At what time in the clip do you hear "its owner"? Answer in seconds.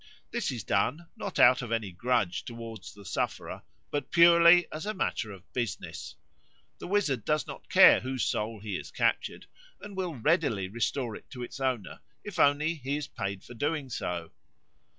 11.43-11.99